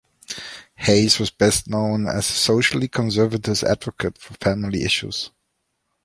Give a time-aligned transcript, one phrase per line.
[0.77, 5.29] Hayes was best known as a socially conservative advocate for family issues.